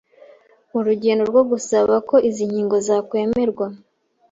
[0.77, 3.67] Urugendo rwo gusaba ko izi nkingo zakwemerwa